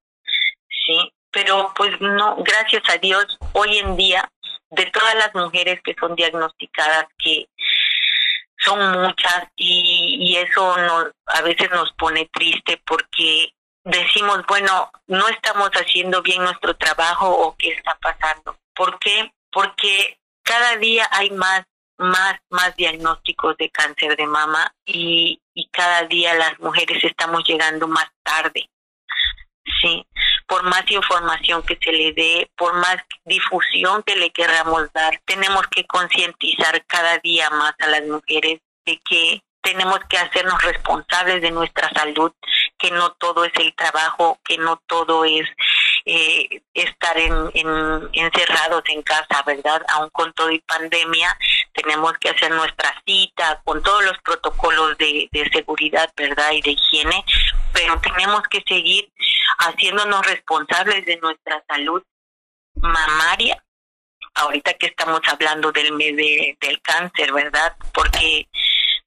Sí, 0.69 1.13
pero 1.31 1.73
pues 1.75 1.99
no, 2.01 2.37
gracias 2.37 2.83
a 2.89 2.99
Dios, 2.99 3.39
hoy 3.53 3.79
en 3.79 3.97
día, 3.97 4.31
de 4.71 4.87
todas 4.87 5.15
las 5.15 5.35
mujeres 5.35 5.81
que 5.83 5.97
son 5.99 6.15
diagnosticadas, 6.15 7.07
que 7.19 7.49
son 8.59 9.01
muchas 9.01 9.49
y, 9.57 10.37
eso 10.37 10.77
nos, 10.77 11.07
a 11.27 11.43
veces 11.43 11.71
nos 11.71 11.93
pone 11.95 12.29
triste 12.33 12.81
porque 12.87 13.55
decimos, 13.85 14.45
bueno, 14.47 14.91
no 15.07 15.29
estamos 15.29 15.71
haciendo 15.71 16.23
bien 16.23 16.43
nuestro 16.43 16.77
trabajo 16.77 17.29
o 17.29 17.57
qué 17.57 17.71
está 17.71 17.97
pasando. 18.01 18.59
¿Por 18.75 18.99
qué? 18.99 19.33
Porque 19.51 20.19
cada 20.43 20.77
día 20.77 21.09
hay 21.11 21.31
más, 21.31 21.65
más, 21.99 22.39
más 22.51 22.75
diagnósticos 22.77 23.57
de 23.57 23.71
cáncer 23.71 24.17
de 24.17 24.27
mama 24.27 24.75
y, 24.85 25.41
y 25.55 25.69
cada 25.69 26.03
día 26.05 26.35
las 26.35 26.59
mujeres 26.61 27.03
estamos 27.05 27.43
llegando 27.47 27.89
más 27.89 28.07
tarde. 28.23 28.69
Sí, 29.81 30.07
por 30.47 30.65
más 30.65 30.89
información 30.91 31.63
que 31.63 31.79
se 31.81 31.93
le 31.93 32.13
dé, 32.13 32.51
por 32.57 32.75
más 32.75 32.97
difusión 33.25 34.03
que 34.03 34.17
le 34.17 34.31
queramos 34.31 34.93
dar, 34.93 35.21
tenemos 35.25 35.67
que 35.69 35.87
concientizar 35.87 36.85
cada 36.87 37.19
día 37.19 37.49
más 37.51 37.75
a 37.79 37.87
las 37.87 38.03
mujeres 38.03 38.61
de 38.85 39.01
que 39.09 39.43
tenemos 39.63 40.01
que 40.09 40.19
hacernos 40.19 40.61
responsables 40.63 41.41
de 41.41 41.53
nuestra 41.53 41.89
salud, 41.91 42.33
que 42.83 42.91
no 42.91 43.13
todo 43.13 43.45
es 43.45 43.53
el 43.55 43.73
trabajo, 43.77 44.41
que 44.45 44.59
no 44.59 44.83
todo 44.89 45.25
es 45.25 45.49
eh, 46.05 46.63
estar 46.75 47.17
en, 47.17 47.53
encerrados 48.13 48.83
en 48.89 49.03
casa, 49.03 49.41
¿verdad? 49.47 49.83
Aún 49.89 50.11
con 50.11 50.33
todo 50.33 50.51
y 50.51 50.59
pandemia, 50.59 51.39
tenemos 51.73 52.13
que 52.19 52.31
hacer 52.31 52.51
nuestra 52.51 52.93
cita 53.07 53.63
con 53.65 53.81
todos 53.85 54.05
los 54.05 54.19
protocolos 54.19 54.99
de, 54.99 55.29
seguridad, 55.53 56.13
¿verdad? 56.17 56.51
Y 56.53 56.63
de 56.63 56.73
higiene, 56.73 57.25
pero 57.73 58.01
tenemos 58.01 58.43
que 58.51 58.65
seguir 58.67 59.13
haciéndonos 59.59 60.27
responsables 60.27 61.07
de 61.07 61.19
nuestra 61.19 61.63
salud 61.69 62.03
mamaria 62.75 63.63
ahorita 64.35 64.75
que 64.75 64.87
estamos 64.87 65.21
hablando 65.29 65.71
del 65.71 65.93
mes 65.93 66.17
de, 66.17 66.57
del 66.61 66.81
cáncer, 66.83 67.33
¿verdad? 67.33 67.77
Porque 67.93 68.49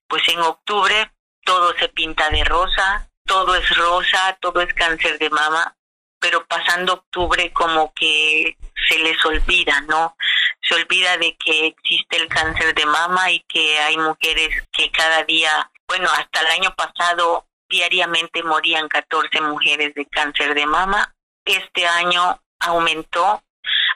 pues 0.07 0.23
en 0.29 0.39
octubre 0.39 1.11
todo 1.43 1.73
se 1.77 1.89
pinta 1.89 2.29
de 2.29 2.43
rosa, 2.43 3.09
todo 3.25 3.55
es 3.55 3.69
rosa, 3.75 4.37
todo 4.39 4.61
es 4.61 4.73
cáncer 4.73 5.17
de 5.19 5.29
mama, 5.29 5.75
pero 6.19 6.45
pasando 6.45 6.93
octubre 6.93 7.51
como 7.51 7.93
que 7.93 8.57
se 8.87 8.99
les 8.99 9.23
olvida, 9.25 9.81
¿no? 9.81 10.15
Se 10.61 10.75
olvida 10.75 11.17
de 11.17 11.35
que 11.37 11.67
existe 11.67 12.17
el 12.17 12.27
cáncer 12.27 12.73
de 12.73 12.85
mama 12.85 13.31
y 13.31 13.41
que 13.41 13.79
hay 13.79 13.97
mujeres 13.97 14.63
que 14.71 14.91
cada 14.91 15.23
día, 15.23 15.69
bueno, 15.87 16.09
hasta 16.09 16.41
el 16.41 16.47
año 16.47 16.73
pasado 16.75 17.45
diariamente 17.69 18.43
morían 18.43 18.87
14 18.87 19.41
mujeres 19.41 19.93
de 19.95 20.05
cáncer 20.05 20.53
de 20.53 20.65
mama. 20.65 21.13
Este 21.43 21.85
año 21.87 22.41
aumentó 22.59 23.43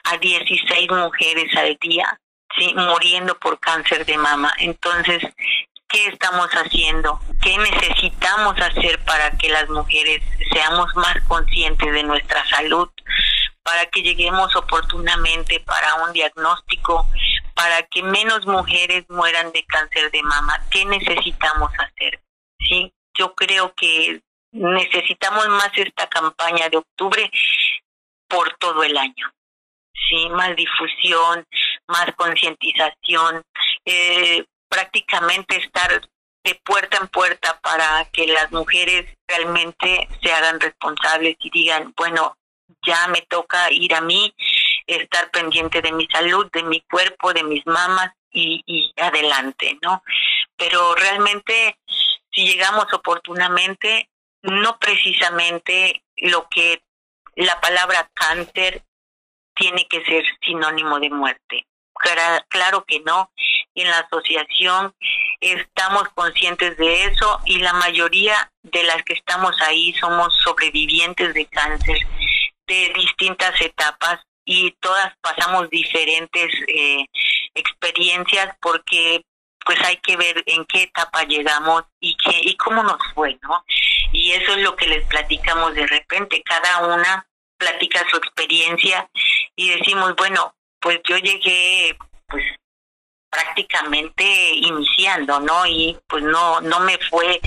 a 0.04 0.16
16 0.16 0.90
mujeres 0.90 1.56
al 1.56 1.76
día, 1.80 2.20
sí, 2.56 2.74
muriendo 2.74 3.38
por 3.38 3.58
cáncer 3.58 4.04
de 4.04 4.18
mama. 4.18 4.52
Entonces, 4.58 5.22
qué 5.90 6.06
estamos 6.06 6.48
haciendo, 6.50 7.20
qué 7.42 7.58
necesitamos 7.58 8.58
hacer 8.60 8.98
para 9.04 9.30
que 9.32 9.48
las 9.48 9.68
mujeres 9.68 10.22
seamos 10.52 10.94
más 10.94 11.16
conscientes 11.26 11.92
de 11.92 12.02
nuestra 12.04 12.46
salud, 12.48 12.88
para 13.62 13.86
que 13.86 14.02
lleguemos 14.02 14.54
oportunamente 14.56 15.60
para 15.60 16.06
un 16.06 16.12
diagnóstico, 16.12 17.06
para 17.54 17.82
que 17.82 18.02
menos 18.02 18.46
mujeres 18.46 19.04
mueran 19.08 19.52
de 19.52 19.64
cáncer 19.64 20.10
de 20.10 20.22
mama. 20.22 20.58
¿Qué 20.70 20.84
necesitamos 20.84 21.70
hacer? 21.78 22.20
Sí, 22.58 22.92
yo 23.18 23.34
creo 23.34 23.74
que 23.74 24.22
necesitamos 24.52 25.48
más 25.48 25.70
esta 25.74 26.08
campaña 26.08 26.68
de 26.68 26.78
octubre 26.78 27.30
por 28.28 28.56
todo 28.58 28.82
el 28.84 28.96
año. 28.96 29.32
Sí, 30.08 30.28
más 30.30 30.54
difusión, 30.56 31.46
más 31.86 32.06
concientización, 32.16 33.42
eh, 33.84 34.44
prácticamente 34.70 35.56
estar 35.56 36.00
de 36.42 36.54
puerta 36.64 36.96
en 36.96 37.08
puerta 37.08 37.60
para 37.60 38.08
que 38.12 38.26
las 38.26 38.50
mujeres 38.50 39.06
realmente 39.28 40.08
se 40.22 40.32
hagan 40.32 40.58
responsables 40.58 41.36
y 41.40 41.50
digan, 41.50 41.92
bueno, 41.96 42.38
ya 42.86 43.08
me 43.08 43.22
toca 43.22 43.70
ir 43.70 43.94
a 43.94 44.00
mí, 44.00 44.34
estar 44.86 45.30
pendiente 45.30 45.82
de 45.82 45.92
mi 45.92 46.06
salud, 46.06 46.50
de 46.52 46.62
mi 46.62 46.80
cuerpo, 46.82 47.34
de 47.34 47.42
mis 47.42 47.66
mamas 47.66 48.12
y, 48.30 48.62
y 48.64 48.92
adelante, 48.96 49.78
¿no? 49.82 50.02
Pero 50.56 50.94
realmente, 50.94 51.78
si 52.30 52.46
llegamos 52.46 52.86
oportunamente, 52.94 54.08
no 54.42 54.78
precisamente 54.78 56.02
lo 56.16 56.48
que 56.48 56.82
la 57.34 57.60
palabra 57.60 58.10
cáncer 58.14 58.82
tiene 59.54 59.86
que 59.88 60.02
ser 60.04 60.24
sinónimo 60.42 60.98
de 61.00 61.10
muerte. 61.10 61.66
Claro 62.48 62.84
que 62.84 63.00
no. 63.00 63.30
En 63.74 63.88
la 63.88 64.00
asociación 64.00 64.94
estamos 65.40 66.08
conscientes 66.14 66.76
de 66.76 67.04
eso 67.04 67.40
y 67.44 67.58
la 67.60 67.72
mayoría 67.72 68.50
de 68.62 68.82
las 68.82 69.02
que 69.04 69.14
estamos 69.14 69.54
ahí 69.62 69.92
somos 69.94 70.34
sobrevivientes 70.44 71.34
de 71.34 71.46
cáncer 71.46 71.98
de 72.66 72.92
distintas 72.94 73.60
etapas 73.60 74.20
y 74.44 74.72
todas 74.80 75.12
pasamos 75.20 75.68
diferentes 75.70 76.52
eh, 76.68 77.06
experiencias 77.54 78.56
porque 78.60 79.24
pues 79.64 79.78
hay 79.84 79.96
que 79.98 80.16
ver 80.16 80.42
en 80.46 80.64
qué 80.64 80.84
etapa 80.84 81.24
llegamos 81.24 81.84
y 82.00 82.16
qué 82.16 82.40
y 82.42 82.56
cómo 82.56 82.82
nos 82.82 82.98
fue, 83.14 83.38
¿no? 83.42 83.64
Y 84.12 84.32
eso 84.32 84.52
es 84.52 84.58
lo 84.58 84.74
que 84.74 84.86
les 84.86 85.06
platicamos 85.06 85.74
de 85.74 85.86
repente, 85.86 86.42
cada 86.42 86.86
una 86.86 87.26
platica 87.58 88.04
su 88.10 88.16
experiencia 88.16 89.08
y 89.54 89.70
decimos, 89.70 90.16
bueno, 90.16 90.54
pues 90.80 91.00
yo 91.04 91.18
llegué 91.18 91.96
pues 92.26 92.44
prácticamente 93.30 94.24
iniciando, 94.54 95.40
¿no? 95.40 95.66
Y 95.66 95.96
pues 96.08 96.22
no 96.24 96.60
no 96.60 96.80
me 96.80 96.98
fue 97.08 97.40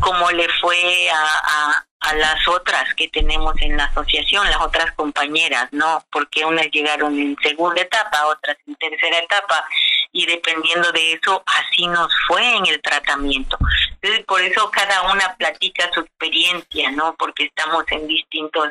como 0.00 0.30
le 0.30 0.48
fue 0.60 1.10
a, 1.10 1.84
a, 2.00 2.14
las 2.14 2.48
otras 2.48 2.92
que 2.96 3.08
tenemos 3.08 3.54
en 3.60 3.76
la 3.76 3.84
asociación, 3.84 4.48
las 4.48 4.60
otras 4.60 4.92
compañeras, 4.96 5.68
¿no? 5.70 6.02
Porque 6.10 6.44
unas 6.44 6.66
llegaron 6.72 7.16
en 7.16 7.36
segunda 7.42 7.82
etapa, 7.82 8.26
otras 8.26 8.56
en 8.66 8.74
tercera 8.76 9.18
etapa, 9.18 9.64
y 10.10 10.26
dependiendo 10.26 10.90
de 10.92 11.12
eso, 11.12 11.42
así 11.46 11.86
nos 11.86 12.10
fue 12.26 12.56
en 12.56 12.66
el 12.66 12.80
tratamiento. 12.80 13.58
Entonces, 14.00 14.24
por 14.24 14.40
eso 14.40 14.70
cada 14.70 15.12
una 15.12 15.36
platica 15.36 15.88
su 15.94 16.00
experiencia, 16.00 16.90
¿no? 16.90 17.14
Porque 17.16 17.44
estamos 17.44 17.84
en 17.90 18.08
distintos, 18.08 18.70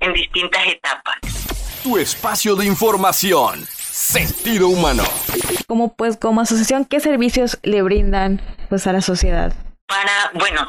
en 0.00 0.12
distintas 0.12 0.66
etapas. 0.66 1.16
Tu 1.82 1.98
espacio 1.98 2.54
de 2.54 2.66
información. 2.66 3.66
Sentido 3.98 4.68
humano. 4.68 5.02
Como 5.66 5.92
pues 5.92 6.16
como 6.16 6.40
asociación, 6.40 6.84
¿qué 6.84 7.00
servicios 7.00 7.58
le 7.64 7.82
brindan 7.82 8.40
pues 8.68 8.86
a 8.86 8.92
la 8.92 9.00
sociedad? 9.00 9.52
Para, 9.88 10.30
bueno, 10.34 10.64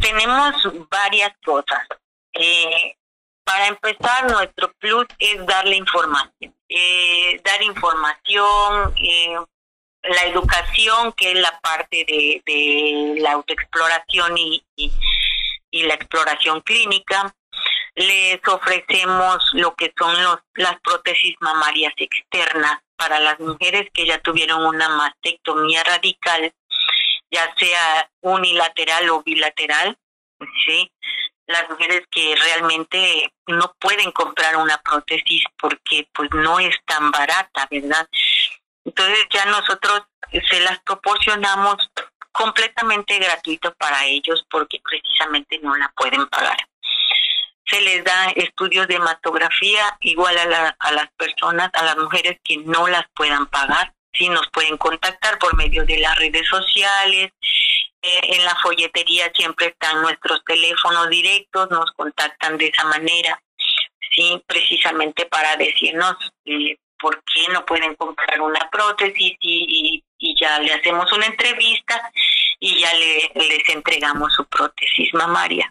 tenemos 0.00 0.52
varias 0.90 1.30
cosas. 1.46 1.86
Eh, 2.32 2.96
para 3.44 3.68
empezar, 3.68 4.28
nuestro 4.28 4.72
plus 4.80 5.06
es 5.20 5.46
darle 5.46 5.76
información. 5.76 6.52
Eh, 6.68 7.40
dar 7.44 7.62
información, 7.62 8.92
eh, 8.96 9.36
la 10.02 10.24
educación, 10.24 11.12
que 11.12 11.30
es 11.30 11.38
la 11.38 11.60
parte 11.60 12.04
de, 12.04 12.42
de 12.44 13.14
la 13.20 13.30
autoexploración 13.34 14.36
y, 14.36 14.66
y, 14.74 14.92
y, 15.70 15.84
la 15.84 15.94
exploración 15.94 16.62
clínica. 16.62 17.32
Les 17.96 18.40
ofrecemos 18.48 19.38
lo 19.52 19.74
que 19.74 19.92
son 19.96 20.22
los, 20.22 20.38
las 20.54 20.80
prótesis 20.80 21.36
mamarias 21.40 21.92
externas 21.96 22.80
para 22.96 23.20
las 23.20 23.38
mujeres 23.40 23.88
que 23.92 24.06
ya 24.06 24.18
tuvieron 24.20 24.64
una 24.64 24.88
mastectomía 24.88 25.82
radical 25.84 26.52
ya 27.34 27.52
sea 27.56 28.10
unilateral 28.20 29.10
o 29.10 29.22
bilateral, 29.22 29.98
¿sí? 30.64 30.90
Las 31.46 31.68
mujeres 31.68 32.02
que 32.10 32.36
realmente 32.36 33.32
no 33.48 33.74
pueden 33.78 34.12
comprar 34.12 34.56
una 34.56 34.78
prótesis 34.78 35.42
porque 35.60 36.08
pues 36.14 36.30
no 36.32 36.58
es 36.60 36.76
tan 36.86 37.10
barata, 37.10 37.66
¿verdad? 37.70 38.08
Entonces 38.84 39.26
ya 39.30 39.44
nosotros 39.46 40.02
se 40.30 40.60
las 40.60 40.78
proporcionamos 40.80 41.76
completamente 42.32 43.18
gratuito 43.18 43.74
para 43.74 44.04
ellos 44.06 44.44
porque 44.50 44.80
precisamente 44.82 45.58
no 45.58 45.74
la 45.76 45.92
pueden 45.96 46.26
pagar. 46.28 46.56
Les 47.84 48.02
da 48.02 48.30
estudios 48.36 48.88
de 48.88 48.96
hematografía 48.96 49.96
igual 50.00 50.36
a, 50.38 50.46
la, 50.46 50.76
a 50.78 50.92
las 50.92 51.08
personas, 51.16 51.70
a 51.74 51.84
las 51.84 51.96
mujeres 51.96 52.38
que 52.42 52.56
no 52.58 52.88
las 52.88 53.04
puedan 53.14 53.46
pagar 53.46 53.92
sí 54.14 54.28
nos 54.28 54.48
pueden 54.50 54.76
contactar 54.76 55.38
por 55.38 55.56
medio 55.56 55.84
de 55.84 55.98
las 55.98 56.16
redes 56.18 56.46
sociales. 56.48 57.32
Eh, 58.02 58.20
en 58.22 58.44
la 58.44 58.54
folletería 58.62 59.30
siempre 59.34 59.68
están 59.68 60.02
nuestros 60.02 60.42
teléfonos 60.44 61.08
directos, 61.08 61.70
nos 61.70 61.90
contactan 61.92 62.58
de 62.58 62.66
esa 62.66 62.84
manera, 62.84 63.40
sí, 64.14 64.42
precisamente 64.46 65.26
para 65.26 65.56
decirnos 65.56 66.16
eh, 66.44 66.76
por 66.98 67.22
qué 67.24 67.52
no 67.52 67.64
pueden 67.64 67.94
comprar 67.94 68.40
una 68.40 68.68
prótesis 68.70 69.36
y, 69.40 70.02
y, 70.18 70.40
ya 70.40 70.58
le 70.58 70.72
hacemos 70.72 71.10
una 71.12 71.26
entrevista 71.26 72.10
y 72.58 72.78
ya 72.80 72.92
le, 72.94 73.30
les 73.34 73.68
entregamos 73.68 74.32
su 74.34 74.44
prótesis 74.46 75.12
mamaria. 75.12 75.70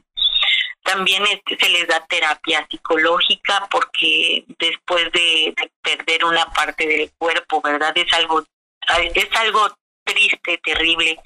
También 0.84 1.24
este, 1.28 1.58
se 1.58 1.70
les 1.70 1.88
da 1.88 2.06
terapia 2.08 2.68
psicológica 2.70 3.68
porque 3.72 4.44
después 4.60 5.12
de, 5.14 5.56
perder 5.82 6.26
una 6.26 6.46
parte 6.48 6.86
del 6.86 7.12
cuerpo, 7.18 7.62
¿verdad? 7.62 7.94
Es 7.98 8.12
algo, 8.14 8.44
es 9.16 9.36
algo 9.36 9.76
triste, 10.04 10.60
terrible, 10.64 11.18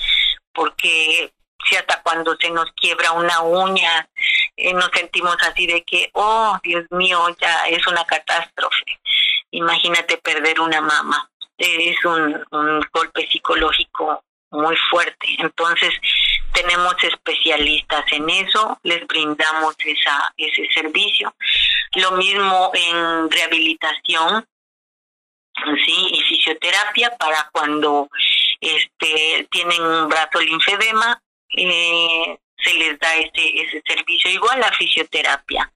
porque 0.53 1.31
si 1.67 1.75
hasta 1.75 2.01
cuando 2.03 2.35
se 2.39 2.51
nos 2.51 2.71
quiebra 2.73 3.11
una 3.11 3.41
uña, 3.41 4.07
eh, 4.55 4.73
nos 4.73 4.89
sentimos 4.93 5.35
así 5.41 5.65
de 5.67 5.83
que, 5.83 6.09
oh, 6.13 6.57
Dios 6.63 6.85
mío, 6.91 7.27
ya 7.39 7.67
es 7.67 7.85
una 7.87 8.05
catástrofe. 8.05 8.99
Imagínate 9.51 10.17
perder 10.17 10.59
una 10.59 10.81
mama. 10.81 11.29
Es 11.57 12.03
un, 12.05 12.45
un 12.51 12.85
golpe 12.93 13.27
psicológico 13.27 14.23
muy 14.51 14.75
fuerte. 14.89 15.27
Entonces, 15.39 15.93
tenemos 16.57 16.95
especialistas 17.03 18.03
en 18.11 18.27
eso, 18.29 18.79
les 18.81 19.05
brindamos 19.05 19.75
esa, 19.85 20.33
ese 20.35 20.67
servicio. 20.73 21.35
Lo 21.93 22.11
mismo 22.13 22.71
en 22.73 23.29
rehabilitación, 23.29 24.43
sí, 25.85 26.07
y 26.13 26.21
fisioterapia 26.21 27.15
para 27.17 27.47
cuando 27.51 28.09
este 28.59 29.47
tienen 29.51 29.83
un 29.83 30.09
brazo 30.09 30.39
linfedema, 30.39 31.21
eh, 31.55 32.39
se 32.57 32.73
les 32.73 32.97
da 32.99 33.15
ese, 33.15 33.61
ese 33.61 33.83
servicio 33.85 34.31
igual 34.31 34.63
a 34.63 34.71
fisioterapia. 34.71 35.71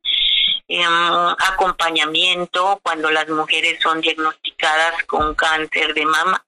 Em, 0.68 1.28
acompañamiento 1.52 2.80
cuando 2.82 3.12
las 3.12 3.28
mujeres 3.30 3.80
son 3.82 4.02
diagnosticadas 4.02 5.04
con 5.06 5.36
cáncer 5.36 5.94
de 5.94 6.06
mama 6.06 6.44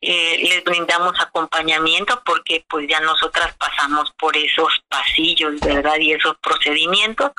eh, 0.00 0.38
les 0.48 0.64
brindamos 0.64 1.18
acompañamiento 1.20 2.22
porque 2.24 2.64
pues 2.68 2.86
ya 2.88 3.00
nosotras 3.00 3.54
pasamos 3.56 4.12
por 4.18 4.36
esos 4.36 4.72
pasillos, 4.88 5.58
¿verdad? 5.60 5.98
Y 5.98 6.12
esos 6.12 6.36
procedimientos. 6.38 7.32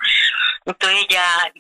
Entonces 0.66 1.08
ya 1.10 1.52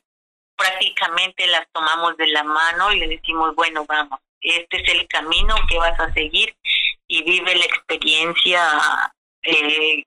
prácticamente 0.58 1.48
las 1.48 1.68
tomamos 1.72 2.18
de 2.18 2.28
la 2.28 2.44
mano 2.44 2.92
y 2.92 3.00
le 3.00 3.08
decimos, 3.08 3.56
bueno, 3.56 3.86
vamos, 3.88 4.20
este 4.42 4.82
es 4.82 4.94
el 4.94 5.08
camino 5.08 5.56
que 5.70 5.78
vas 5.78 5.98
a 6.00 6.14
seguir 6.14 6.56
y 7.08 7.24
vive 7.24 7.56
la 7.56 7.66
experiencia 7.66 8.62
eh, 9.44 10.04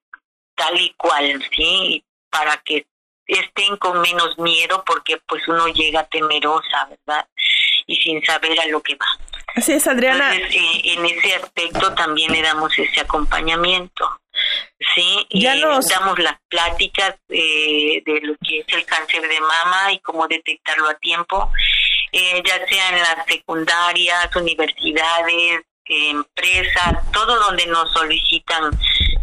tal 0.54 0.78
y 0.78 0.90
cual, 0.94 1.42
¿sí? 1.56 2.04
Para 2.30 2.58
que 2.58 2.86
estén 3.26 3.76
con 3.78 4.00
menos 4.02 4.38
miedo 4.38 4.84
porque 4.84 5.16
pues 5.26 5.46
uno 5.48 5.68
llega 5.68 6.04
temerosa, 6.04 6.88
¿verdad? 6.90 7.26
Y 7.86 7.96
sin 7.96 8.22
saber 8.24 8.60
a 8.60 8.66
lo 8.66 8.82
que 8.82 8.94
va. 8.94 9.06
Así 9.54 9.72
es, 9.72 9.86
Adriana. 9.86 10.34
Entonces, 10.34 10.60
en 10.84 11.04
ese 11.04 11.34
aspecto 11.36 11.94
también 11.94 12.32
le 12.32 12.42
damos 12.42 12.76
ese 12.78 13.00
acompañamiento. 13.00 14.20
Sí, 14.94 15.26
ya 15.30 15.54
nos... 15.56 15.88
damos 15.88 16.18
las 16.18 16.38
pláticas 16.48 17.16
eh, 17.28 18.02
de 18.04 18.20
lo 18.22 18.34
que 18.38 18.60
es 18.60 18.66
el 18.68 18.84
cáncer 18.86 19.28
de 19.28 19.40
mama 19.40 19.92
y 19.92 19.98
cómo 20.00 20.26
detectarlo 20.26 20.88
a 20.88 20.94
tiempo, 20.94 21.50
eh, 22.12 22.42
ya 22.44 22.66
sea 22.66 22.88
en 22.90 22.98
las 22.98 23.26
secundarias, 23.26 24.34
universidades, 24.36 25.62
empresas, 25.84 27.12
todo 27.12 27.38
donde 27.44 27.66
nos 27.66 27.92
solicitan 27.92 28.70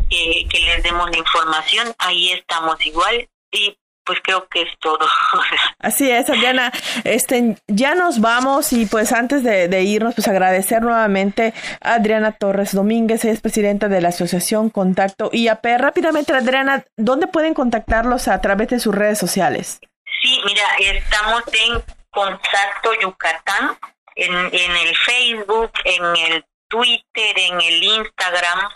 que 0.09 0.59
les 0.65 0.83
demos 0.83 1.09
la 1.09 1.17
información, 1.17 1.93
ahí 1.97 2.31
estamos 2.31 2.83
igual 2.85 3.27
y 3.51 3.75
pues 4.09 4.21
creo 4.23 4.47
que 4.47 4.63
es 4.63 4.69
todo. 4.79 5.07
Así 5.79 6.09
es, 6.09 6.27
Adriana. 6.31 6.71
Este, 7.03 7.57
ya 7.67 7.93
nos 7.93 8.19
vamos 8.19 8.73
y 8.73 8.87
pues 8.87 9.11
antes 9.11 9.43
de, 9.43 9.83
irnos, 9.83 10.15
pues 10.15 10.27
agradecer 10.27 10.81
nuevamente 10.81 11.53
a 11.79 11.93
Adriana 11.93 12.31
Torres 12.31 12.73
Domínguez, 12.73 13.23
ella 13.23 13.33
es 13.33 13.41
presidenta 13.41 13.87
de 13.87 14.01
la 14.01 14.09
Asociación 14.09 14.71
Contacto 14.71 15.29
IAP. 15.31 15.63
Rápidamente, 15.77 16.33
Adriana, 16.33 16.83
¿dónde 16.97 17.27
pueden 17.27 17.53
contactarlos 17.53 18.27
a 18.27 18.41
través 18.41 18.69
de 18.69 18.79
sus 18.79 18.95
redes 18.95 19.19
sociales? 19.19 19.79
Sí, 20.23 20.41
mira, 20.43 20.63
estamos 20.79 21.43
en 21.53 21.83
Contacto 22.09 22.89
Yucatán, 22.99 23.77
en, 24.15 24.33
en 24.33 24.75
el 24.87 24.95
Facebook, 24.95 25.71
en 25.85 26.33
el 26.33 26.45
Twitter, 26.67 27.37
en 27.37 27.61
el 27.61 27.83
Instagram, 27.83 28.69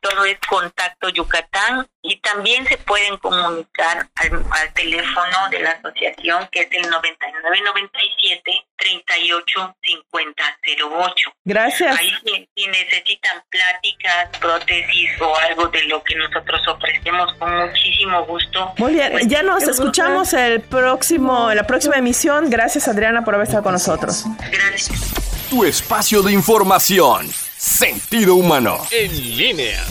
todo 0.00 0.24
es 0.24 0.38
Contacto 0.48 1.08
Yucatán 1.08 1.88
y 2.02 2.20
también 2.20 2.66
se 2.66 2.78
pueden 2.78 3.16
comunicar 3.18 4.08
al, 4.16 4.72
teléfono 4.74 5.48
de 5.50 5.60
la 5.60 5.70
asociación 5.72 6.48
que 6.50 6.60
es 6.60 6.68
el 6.72 6.88
9997 6.88 8.64
385008. 8.78 11.30
Gracias. 11.44 11.98
Ahí 11.98 12.10
si, 12.54 12.66
necesitan 12.68 13.42
pláticas, 13.50 14.28
prótesis 14.38 15.10
o 15.20 15.36
algo 15.36 15.66
de 15.68 15.84
lo 15.84 16.02
que 16.04 16.14
nosotros 16.14 16.60
ofrecemos 16.68 17.34
con 17.38 17.54
muchísimo 17.56 18.24
gusto. 18.26 18.72
Muy 18.78 18.94
bien, 18.94 19.12
pues, 19.12 19.26
ya 19.26 19.42
nos 19.42 19.64
escuchamos 19.64 20.32
el 20.32 20.60
próximo, 20.60 21.50
en 21.50 21.56
la 21.56 21.64
próxima 21.64 21.96
emisión. 21.96 22.48
Gracias 22.50 22.86
Adriana 22.88 23.24
por 23.24 23.34
haber 23.34 23.46
estado 23.46 23.64
con 23.64 23.72
nosotros. 23.72 24.24
Gracias. 24.50 25.12
Tu 25.50 25.64
espacio 25.64 26.22
de 26.22 26.32
información. 26.32 27.28
Sentido 27.58 28.36
humano. 28.36 28.86
En 28.92 29.36
línea. 29.36 29.84